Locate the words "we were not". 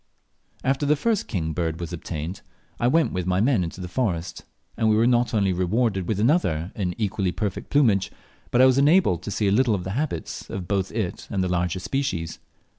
4.89-5.31